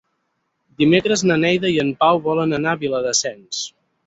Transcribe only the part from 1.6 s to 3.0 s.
i en Pau volen anar a